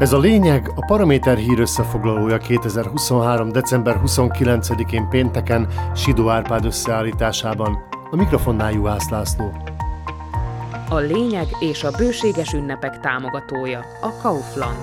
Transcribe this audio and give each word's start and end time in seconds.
Ez 0.00 0.12
a 0.12 0.18
lényeg 0.18 0.72
a 0.74 0.84
Paraméter 0.84 1.36
hír 1.36 1.58
összefoglalója 1.58 2.38
2023. 2.38 3.52
december 3.52 4.00
29-én 4.04 5.08
pénteken 5.08 5.68
Sidó 5.94 6.28
Árpád 6.28 6.64
összeállításában. 6.64 7.78
A 8.10 8.16
mikrofonnál 8.16 8.72
Juhász 8.72 9.08
László. 9.08 9.52
A 10.88 10.96
lényeg 10.96 11.46
és 11.58 11.84
a 11.84 11.90
bőséges 11.90 12.52
ünnepek 12.52 13.00
támogatója 13.00 13.84
a 14.00 14.16
Kaufland. 14.22 14.78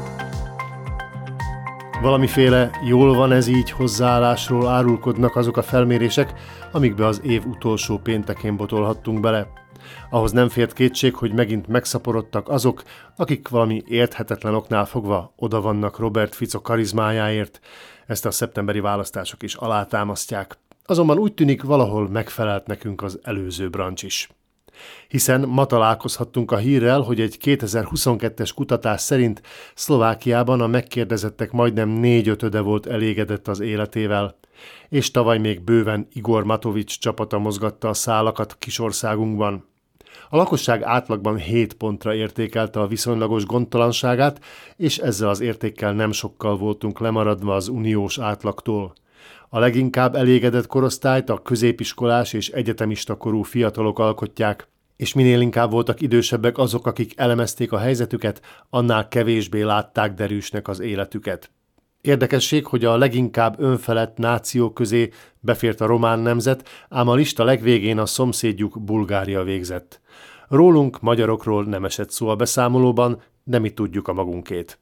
Valamiféle 2.02 2.70
jól 2.84 3.16
van 3.16 3.32
ez 3.32 3.48
így 3.48 3.72
hozzáállásról 3.72 4.68
árulkodnak 4.68 5.36
azok 5.36 5.58
a 5.58 5.62
felmérések, 5.62 6.34
amikbe 6.72 7.06
az 7.06 7.22
év 7.24 7.46
utolsó 7.46 7.98
péntekén 7.98 8.58
botolhattunk 8.58 9.20
bele. 9.20 9.48
Ahhoz 10.10 10.32
nem 10.32 10.50
fért 10.50 10.74
kétség, 10.74 11.16
hogy 11.16 11.34
megint 11.34 11.68
megszaporodtak 11.68 12.50
azok, 12.50 12.84
akik 13.16 13.48
valami 13.48 13.84
érthetetlen 13.88 14.56
oknál 14.56 14.86
fogva 14.86 15.34
oda 15.36 15.62
vannak 15.62 16.00
Robert 16.00 16.36
Fico 16.36 16.62
karizmájáért. 16.62 17.60
Ezt 18.06 18.26
a 18.26 18.32
szeptemberi 18.32 18.80
választások 18.80 19.44
is 19.44 19.56
alátámasztják. 19.56 20.58
Azonban 20.86 21.18
úgy 21.18 21.34
tűnik, 21.34 21.64
valahol 21.64 22.10
megfelelt 22.10 22.68
nekünk 22.68 23.02
az 23.02 23.20
előző 23.24 23.70
brancs 23.70 24.04
is. 24.04 24.30
Hiszen 25.08 25.42
ma 25.42 25.66
találkozhattunk 25.66 26.52
a 26.52 26.58
hírrel, 26.58 27.02
hogy 27.02 27.22
egy 27.22 27.38
2022-es 27.44 28.52
kutatás 28.56 29.02
szerint 29.02 29.42
Szlovákiában 29.76 30.62
a 30.62 30.68
megkérdezettek 30.68 31.52
majdnem 31.52 31.90
négyötöde 31.90 32.60
volt 32.60 32.86
elégedett 32.86 33.48
az 33.48 33.60
életével, 33.60 34.38
és 34.90 35.12
tavaly 35.12 35.38
még 35.38 35.62
bőven 35.62 36.08
Igor 36.14 36.44
Matovics 36.44 37.00
csapata 37.00 37.38
mozgatta 37.40 37.90
a 37.90 37.94
szálakat 37.94 38.56
kisországunkban. 38.60 39.66
A 40.30 40.36
lakosság 40.36 40.84
átlagban 40.84 41.38
7 41.38 41.74
pontra 41.74 42.14
értékelte 42.14 42.80
a 42.80 42.88
viszonylagos 42.88 43.46
gondtalanságát, 43.46 44.44
és 44.78 44.98
ezzel 44.98 45.30
az 45.30 45.40
értékkel 45.40 45.94
nem 45.94 46.12
sokkal 46.12 46.58
voltunk 46.58 47.00
lemaradva 47.00 47.56
az 47.56 47.68
uniós 47.68 48.20
átlagtól. 48.20 48.94
A 49.50 49.60
leginkább 49.60 50.16
elégedett 50.16 50.68
korosztályt 50.68 51.30
a 51.30 51.42
középiskolás 51.42 52.34
és 52.34 52.50
egyetemista 52.50 53.16
korú 53.16 53.42
fiatalok 53.42 54.00
alkotják, 54.00 54.68
és 54.96 55.14
minél 55.14 55.42
inkább 55.42 55.72
voltak 55.72 56.02
idősebbek 56.02 56.58
azok, 56.58 56.88
akik 56.88 57.14
elemezték 57.16 57.72
a 57.72 57.78
helyzetüket, 57.78 58.42
annál 58.70 59.08
kevésbé 59.08 59.62
látták 59.62 60.14
derűsnek 60.14 60.68
az 60.68 60.80
életüket. 60.80 61.52
Érdekesség, 62.08 62.66
hogy 62.66 62.86
a 62.86 62.98
leginkább 62.98 63.60
önfelett 63.60 64.18
náció 64.18 64.72
közé 64.72 65.10
befért 65.40 65.82
a 65.82 65.86
román 65.86 66.20
nemzet, 66.20 66.70
ám 66.90 67.08
a 67.08 67.16
lista 67.16 67.44
legvégén 67.44 67.98
a 67.98 68.06
szomszédjuk 68.06 68.82
Bulgária 68.82 69.44
végzett. 69.44 70.02
Rólunk, 70.48 71.02
magyarokról 71.02 71.64
nem 71.64 71.86
esett 71.86 72.12
szó 72.12 72.28
a 72.28 72.36
beszámolóban, 72.36 73.22
de 73.44 73.60
mi 73.60 73.70
tudjuk 73.70 74.08
a 74.08 74.14
magunkét. 74.14 74.80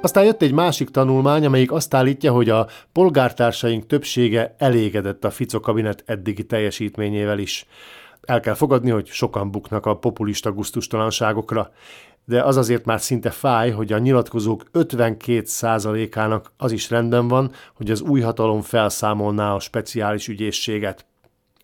Aztán 0.00 0.24
jött 0.24 0.42
egy 0.42 0.52
másik 0.52 0.90
tanulmány, 0.90 1.46
amelyik 1.46 1.72
azt 1.72 1.94
állítja, 1.94 2.32
hogy 2.32 2.48
a 2.48 2.66
polgártársaink 2.92 3.86
többsége 3.86 4.54
elégedett 4.58 5.24
a 5.24 5.30
Fico 5.30 5.60
kabinet 5.60 6.02
eddigi 6.06 6.46
teljesítményével 6.46 7.38
is. 7.38 7.66
El 8.22 8.40
kell 8.40 8.54
fogadni, 8.54 8.90
hogy 8.90 9.06
sokan 9.06 9.50
buknak 9.50 9.86
a 9.86 9.96
populista 9.96 10.52
guztustalanságokra, 10.52 11.70
de 12.24 12.42
az 12.42 12.56
azért 12.56 12.84
már 12.84 13.00
szinte 13.00 13.30
fáj, 13.30 13.70
hogy 13.70 13.92
a 13.92 13.98
nyilatkozók 13.98 14.64
52%-ának 14.72 16.52
az 16.56 16.72
is 16.72 16.90
rendben 16.90 17.28
van, 17.28 17.52
hogy 17.74 17.90
az 17.90 18.00
új 18.00 18.20
hatalom 18.20 18.60
felszámolná 18.60 19.54
a 19.54 19.60
speciális 19.60 20.28
ügyészséget. 20.28 21.06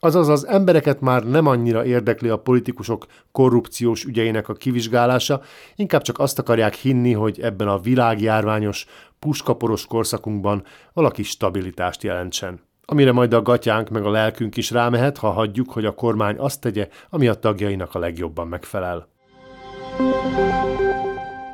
Azaz 0.01 0.29
az 0.29 0.47
embereket 0.47 1.01
már 1.01 1.25
nem 1.25 1.47
annyira 1.47 1.84
érdekli 1.84 2.29
a 2.29 2.39
politikusok 2.39 3.06
korrupciós 3.33 4.05
ügyeinek 4.05 4.48
a 4.48 4.55
kivizsgálása, 4.55 5.41
inkább 5.77 6.03
csak 6.03 6.19
azt 6.19 6.39
akarják 6.39 6.75
hinni, 6.75 7.12
hogy 7.12 7.41
ebben 7.41 7.69
a 7.69 7.79
világjárványos, 7.79 8.86
puskaporos 9.19 9.86
korszakunkban 9.86 10.64
valaki 10.92 11.23
stabilitást 11.23 12.02
jelentsen. 12.02 12.61
Amire 12.85 13.13
majd 13.13 13.33
a 13.33 13.42
gatyánk 13.42 13.89
meg 13.89 14.05
a 14.05 14.11
lelkünk 14.11 14.57
is 14.57 14.70
rámehet, 14.70 15.19
ha 15.19 15.30
hagyjuk, 15.30 15.70
hogy 15.70 15.85
a 15.85 15.95
kormány 15.95 16.39
azt 16.39 16.61
tegye, 16.61 16.89
ami 17.11 17.29
a 17.29 17.35
tagjainak 17.35 17.95
a 17.95 17.98
legjobban 17.98 18.48
megfelel. 18.48 19.08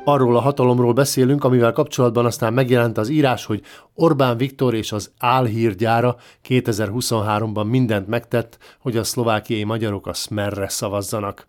Arról 0.07 0.35
a 0.35 0.39
hatalomról 0.39 0.93
beszélünk, 0.93 1.43
amivel 1.43 1.71
kapcsolatban 1.71 2.25
aztán 2.25 2.53
megjelent 2.53 2.97
az 2.97 3.09
írás, 3.09 3.45
hogy 3.45 3.61
Orbán 3.93 4.37
Viktor 4.37 4.73
és 4.73 4.91
az 4.91 5.11
álhírgyára 5.17 6.15
2023-ban 6.49 7.69
mindent 7.69 8.07
megtett, 8.07 8.57
hogy 8.79 8.97
a 8.97 9.03
szlovákiai 9.03 9.63
magyarok 9.63 10.07
a 10.07 10.13
Smerre 10.13 10.69
szavazzanak. 10.69 11.45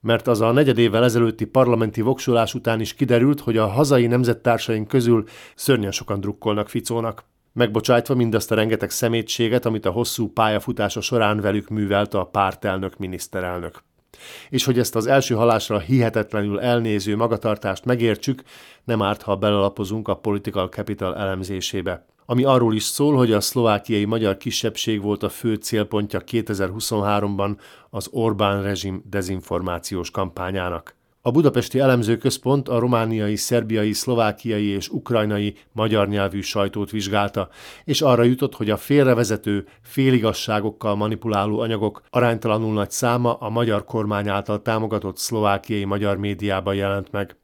Mert 0.00 0.26
az 0.26 0.40
a 0.40 0.52
negyedévvel 0.52 1.04
ezelőtti 1.04 1.44
parlamenti 1.44 2.00
voksolás 2.00 2.54
után 2.54 2.80
is 2.80 2.94
kiderült, 2.94 3.40
hogy 3.40 3.56
a 3.56 3.66
hazai 3.66 4.06
nemzettársaink 4.06 4.88
közül 4.88 5.24
szörnyen 5.54 5.92
sokan 5.92 6.20
drukkolnak 6.20 6.68
Ficónak. 6.68 7.24
Megbocsájtva 7.52 8.14
mindazt 8.14 8.50
a 8.50 8.54
rengeteg 8.54 8.90
szemétséget, 8.90 9.66
amit 9.66 9.86
a 9.86 9.90
hosszú 9.90 10.32
pályafutása 10.32 11.00
során 11.00 11.40
velük 11.40 11.68
művelt 11.68 12.14
a 12.14 12.24
pártelnök 12.24 12.96
miniszterelnök. 12.96 13.86
És 14.48 14.64
hogy 14.64 14.78
ezt 14.78 14.96
az 14.96 15.06
első 15.06 15.34
halásra 15.34 15.78
hihetetlenül 15.78 16.60
elnéző 16.60 17.16
magatartást 17.16 17.84
megértsük, 17.84 18.42
nem 18.84 19.02
árt, 19.02 19.22
ha 19.22 19.36
belelapozunk 19.36 20.08
a 20.08 20.16
Political 20.16 20.68
Capital 20.68 21.16
elemzésébe 21.16 22.06
ami 22.30 22.44
arról 22.44 22.74
is 22.74 22.82
szól, 22.82 23.16
hogy 23.16 23.32
a 23.32 23.40
szlovákiai 23.40 24.04
magyar 24.04 24.36
kisebbség 24.36 25.02
volt 25.02 25.22
a 25.22 25.28
fő 25.28 25.54
célpontja 25.54 26.22
2023-ban 26.26 27.56
az 27.90 28.08
Orbán 28.10 28.62
rezsim 28.62 29.02
dezinformációs 29.10 30.10
kampányának. 30.10 30.97
A 31.28 31.30
Budapesti 31.30 31.78
Elemzőközpont 31.78 32.68
a 32.68 32.78
romániai, 32.78 33.36
szerbiai, 33.36 33.92
szlovákiai 33.92 34.66
és 34.66 34.88
ukrajnai 34.88 35.54
magyar 35.72 36.08
nyelvű 36.08 36.40
sajtót 36.40 36.90
vizsgálta, 36.90 37.48
és 37.84 38.00
arra 38.00 38.22
jutott, 38.22 38.54
hogy 38.54 38.70
a 38.70 38.76
félrevezető, 38.76 39.66
féligasságokkal 39.82 40.96
manipuláló 40.96 41.58
anyagok 41.58 42.02
aránytalanul 42.10 42.72
nagy 42.72 42.90
száma 42.90 43.34
a 43.34 43.48
magyar 43.48 43.84
kormány 43.84 44.28
által 44.28 44.62
támogatott 44.62 45.16
szlovákiai 45.16 45.84
magyar 45.84 46.16
médiában 46.16 46.74
jelent 46.74 47.12
meg. 47.12 47.36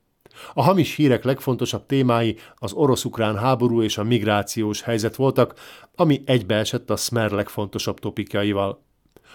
A 0.55 0.63
hamis 0.63 0.95
hírek 0.95 1.25
legfontosabb 1.25 1.87
témái 1.87 2.37
az 2.55 2.73
orosz-ukrán 2.73 3.37
háború 3.37 3.83
és 3.83 3.99
a 3.99 4.05
migrációs 4.05 4.83
helyzet 4.83 5.17
voltak, 5.17 5.55
ami 5.95 6.23
egybeesett 6.27 6.91
a 6.91 6.97
Smer 6.97 7.31
legfontosabb 7.31 7.99
topikjaival. 7.99 8.83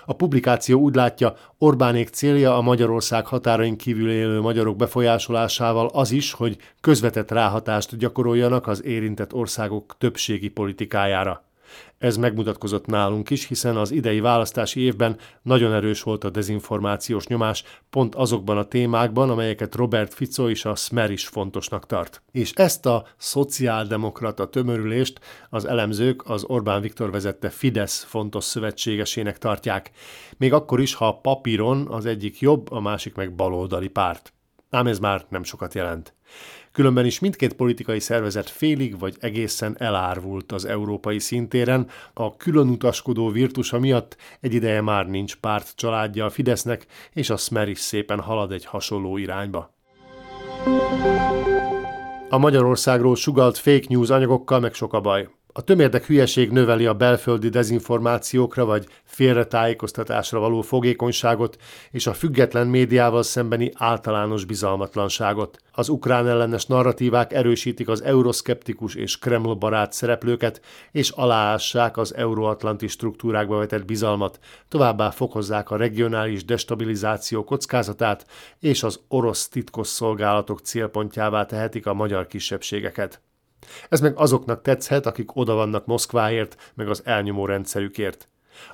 A 0.05 0.13
publikáció 0.13 0.79
úgy 0.79 0.95
látja, 0.95 1.33
Orbánék 1.57 2.09
célja 2.09 2.57
a 2.57 2.61
Magyarország 2.61 3.25
határain 3.25 3.77
kívül 3.77 4.11
élő 4.11 4.41
magyarok 4.41 4.75
befolyásolásával 4.75 5.89
az 5.93 6.11
is, 6.11 6.31
hogy 6.31 6.57
közvetett 6.81 7.31
ráhatást 7.31 7.97
gyakoroljanak 7.97 8.67
az 8.67 8.83
érintett 8.83 9.33
országok 9.33 9.95
többségi 9.97 10.49
politikájára. 10.49 11.48
Ez 11.97 12.17
megmutatkozott 12.17 12.85
nálunk 12.85 13.29
is, 13.29 13.47
hiszen 13.47 13.77
az 13.77 13.91
idei 13.91 14.19
választási 14.19 14.79
évben 14.79 15.17
nagyon 15.41 15.73
erős 15.73 16.01
volt 16.01 16.23
a 16.23 16.29
dezinformációs 16.29 17.27
nyomás 17.27 17.63
pont 17.89 18.15
azokban 18.15 18.57
a 18.57 18.63
témákban, 18.63 19.29
amelyeket 19.29 19.75
Robert 19.75 20.13
Fico 20.13 20.49
és 20.49 20.65
a 20.65 20.75
Smer 20.75 21.11
is 21.11 21.27
fontosnak 21.27 21.85
tart. 21.85 22.21
És 22.31 22.51
ezt 22.51 22.85
a 22.85 23.07
szociáldemokrata 23.17 24.49
tömörülést 24.49 25.19
az 25.49 25.65
elemzők 25.65 26.29
az 26.29 26.43
Orbán 26.43 26.81
Viktor 26.81 27.11
vezette 27.11 27.49
Fidesz 27.49 28.03
fontos 28.03 28.43
szövetségesének 28.43 29.37
tartják, 29.37 29.91
még 30.37 30.53
akkor 30.53 30.79
is, 30.79 30.93
ha 30.93 31.19
papíron 31.21 31.87
az 31.87 32.05
egyik 32.05 32.39
jobb, 32.39 32.71
a 32.71 32.79
másik 32.79 33.15
meg 33.15 33.35
baloldali 33.35 33.87
párt. 33.87 34.33
Ám 34.69 34.87
ez 34.87 34.99
már 34.99 35.25
nem 35.29 35.43
sokat 35.43 35.73
jelent. 35.73 36.13
Különben 36.71 37.05
is 37.05 37.19
mindkét 37.19 37.53
politikai 37.53 37.99
szervezet 37.99 38.49
félig 38.49 38.99
vagy 38.99 39.15
egészen 39.19 39.75
elárvult 39.79 40.51
az 40.51 40.65
európai 40.65 41.19
szintéren, 41.19 41.87
a 42.13 42.35
különutaskodó 42.35 43.29
virtusa 43.29 43.79
miatt 43.79 44.17
egy 44.39 44.53
ideje 44.53 44.81
már 44.81 45.07
nincs 45.07 45.35
párt 45.35 45.75
családja 45.75 46.25
a 46.25 46.29
Fidesznek, 46.29 46.85
és 47.13 47.29
a 47.29 47.37
Smer 47.37 47.67
is 47.67 47.79
szépen 47.79 48.19
halad 48.19 48.51
egy 48.51 48.65
hasonló 48.65 49.17
irányba. 49.17 49.73
A 52.29 52.37
Magyarországról 52.37 53.15
sugalt 53.15 53.57
fake 53.57 53.85
news 53.87 54.09
anyagokkal 54.09 54.59
meg 54.59 54.73
sok 54.73 54.93
a 54.93 55.01
baj. 55.01 55.29
A 55.59 55.61
tömérdek 55.61 56.05
hülyeség 56.05 56.51
növeli 56.51 56.85
a 56.85 56.93
belföldi 56.93 57.49
dezinformációkra 57.49 58.65
vagy 58.65 58.87
félretájékoztatásra 59.03 60.39
való 60.39 60.61
fogékonyságot 60.61 61.57
és 61.91 62.07
a 62.07 62.13
független 62.13 62.67
médiával 62.67 63.23
szembeni 63.23 63.71
általános 63.75 64.45
bizalmatlanságot. 64.45 65.57
Az 65.71 65.89
ukrán 65.89 66.27
ellenes 66.27 66.65
narratívák 66.65 67.33
erősítik 67.33 67.87
az 67.87 68.03
euroszkeptikus 68.03 68.95
és 68.95 69.17
Kreml 69.17 69.53
barát 69.53 69.93
szereplőket, 69.93 70.61
és 70.91 71.09
aláássák 71.09 71.97
az 71.97 72.15
euróatlanti 72.15 72.87
struktúrákba 72.87 73.57
vetett 73.57 73.85
bizalmat, 73.85 74.39
továbbá 74.67 75.09
fokozzák 75.09 75.69
a 75.69 75.77
regionális 75.77 76.45
destabilizáció 76.45 77.43
kockázatát, 77.43 78.25
és 78.59 78.83
az 78.83 78.99
orosz 79.07 79.47
titkosszolgálatok 79.47 80.59
célpontjává 80.59 81.45
tehetik 81.45 81.85
a 81.85 81.93
magyar 81.93 82.27
kisebbségeket. 82.27 83.21
Ez 83.89 84.01
meg 84.01 84.17
azoknak 84.17 84.61
tetszhet, 84.61 85.05
akik 85.05 85.35
oda 85.35 85.53
vannak 85.53 85.85
Moszkváért, 85.85 86.71
meg 86.75 86.89
az 86.89 87.01
elnyomó 87.05 87.45
rendszerükért. 87.45 88.27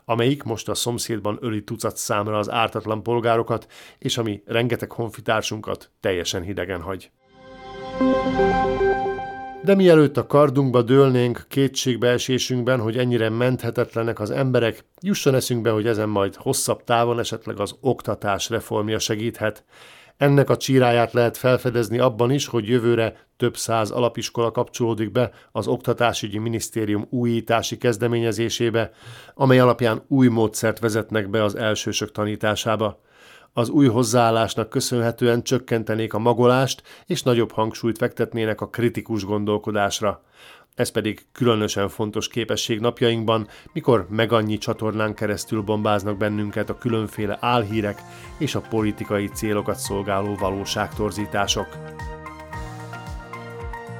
amelyik 0.06 0.44
most 0.44 0.70
a 0.70 0.76
szomszédban 0.76 1.38
öli 1.42 1.64
tucat 1.64 1.98
számra 1.98 2.38
az 2.38 2.50
ártatlan 2.50 3.04
polgárokat, 3.04 3.68
és 4.00 4.18
ami 4.18 4.44
rengeteg 4.46 4.92
honfitársunkat 4.92 5.92
teljesen 6.00 6.42
hidegen 6.42 6.82
hagy. 6.82 7.12
De 9.66 9.76
mielőtt 9.76 10.18
a 10.18 10.28
kardunkba 10.28 10.82
dőlnénk 10.82 11.46
kétségbeesésünkben, 11.48 12.80
hogy 12.80 12.98
ennyire 12.98 13.30
menthetetlenek 13.30 14.20
az 14.20 14.32
emberek, 14.32 14.86
jusson 15.02 15.36
eszünkbe, 15.36 15.70
hogy 15.70 15.88
ezen 15.88 16.10
majd 16.10 16.36
hosszabb 16.36 16.84
távon 16.84 17.20
esetleg 17.20 17.60
az 17.60 17.76
oktatás 17.82 18.50
reformja 18.50 19.00
segíthet. 19.00 19.64
Ennek 20.18 20.50
a 20.50 20.58
csíráját 20.58 21.14
lehet 21.14 21.38
felfedezni 21.38 22.00
abban 22.00 22.32
is, 22.32 22.48
hogy 22.48 22.68
jövőre 22.68 23.28
több 23.38 23.58
száz 23.58 23.92
alapiskola 23.92 24.52
kapcsolódik 24.52 25.12
be 25.12 25.32
az 25.52 25.68
Oktatásügyi 25.68 26.38
Minisztérium 26.38 27.08
újítási 27.10 27.78
kezdeményezésébe, 27.78 28.92
amely 29.34 29.60
alapján 29.60 30.04
új 30.08 30.28
módszert 30.28 30.80
vezetnek 30.80 31.30
be 31.30 31.44
az 31.44 31.56
elsősök 31.56 32.12
tanításába. 32.12 33.02
Az 33.54 33.70
új 33.70 33.88
hozzáállásnak 33.88 34.70
köszönhetően 34.70 35.44
csökkentenék 35.44 36.14
a 36.14 36.20
magolást, 36.20 36.84
és 37.06 37.24
nagyobb 37.24 37.52
hangsúlyt 37.52 37.98
fektetnének 37.98 38.62
a 38.62 38.68
kritikus 38.70 39.26
gondolkodásra. 39.26 40.24
Ez 40.76 40.92
pedig 40.92 41.26
különösen 41.32 41.90
fontos 41.90 42.28
képesség 42.28 42.80
napjainkban, 42.80 43.48
mikor 43.74 44.08
meg 44.10 44.32
annyi 44.32 44.58
csatornán 44.58 45.14
keresztül 45.14 45.62
bombáznak 45.62 46.18
bennünket 46.18 46.70
a 46.70 46.78
különféle 46.78 47.38
álhírek 47.42 48.02
és 48.38 48.56
a 48.56 48.62
politikai 48.62 49.28
célokat 49.28 49.78
szolgáló 49.78 50.36
valóságtorzítások. 50.36 51.68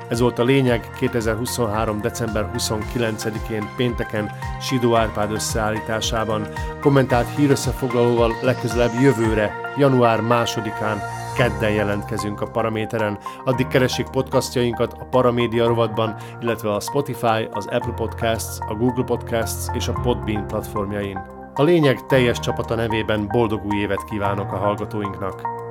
Ez 0.08 0.20
volt 0.20 0.40
a 0.40 0.44
lényeg 0.44 0.90
2023. 1.00 2.02
december 2.02 2.52
29-én 2.58 3.70
pénteken 3.78 4.32
Sidó 4.62 4.96
Árpád 4.96 5.32
összeállításában. 5.32 6.48
Kommentált 6.82 7.36
hírösszefoglalóval 7.36 8.36
legközelebb 8.42 9.02
jövőre, 9.02 9.74
január 9.78 10.20
2-án 10.22 10.98
kedden 11.36 11.72
jelentkezünk 11.72 12.42
a 12.42 12.46
Paraméteren. 12.46 13.18
Addig 13.44 13.68
keressék 13.68 14.10
podcastjainkat 14.10 14.94
a 14.94 15.06
Paramédia 15.06 15.68
rovatban, 15.68 16.16
illetve 16.42 16.74
a 16.74 16.80
Spotify, 16.80 17.48
az 17.52 17.68
Apple 17.68 17.94
Podcasts, 17.94 18.58
a 18.60 18.74
Google 18.74 19.04
Podcasts 19.04 19.68
és 19.74 19.88
a 19.88 20.00
Podbean 20.04 20.48
platformjain. 20.48 21.20
A 21.54 21.64
lényeg 21.64 22.06
teljes 22.06 22.40
csapata 22.40 22.76
nevében 22.76 23.28
boldog 23.28 23.66
új 23.66 23.78
évet 23.78 24.04
kívánok 24.04 24.52
a 24.52 24.58
hallgatóinknak! 24.58 25.65